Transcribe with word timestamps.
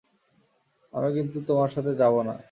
আমি 0.93 1.09
কিন্তু 1.15 1.37
তোমার 1.47 1.69
সাথে 1.69 1.91
যাবো 1.95 2.19
না। 2.23 2.35